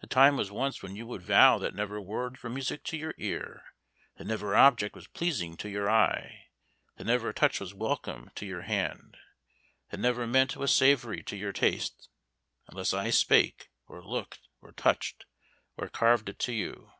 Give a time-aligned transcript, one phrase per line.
[0.00, 3.14] The time was once when you would vow that never words were music to your
[3.18, 3.64] ear,
[4.14, 6.46] that never object was pleasing to your eye,
[6.94, 9.16] that never touch was welcome to your hand,
[9.90, 12.08] that never meat was savoury to your taste,
[12.68, 15.26] unless I spake, or looked, or touched,
[15.76, 16.92] or carved it to you.